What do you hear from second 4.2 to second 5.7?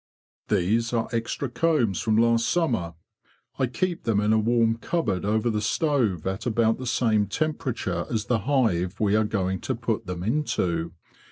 a warm cupboard over the